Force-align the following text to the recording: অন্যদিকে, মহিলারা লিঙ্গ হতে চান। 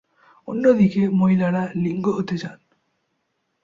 অন্যদিকে, 0.47 1.01
মহিলারা 1.09 1.63
লিঙ্গ 1.75 2.05
হতে 2.09 2.35
চান। 2.37 2.57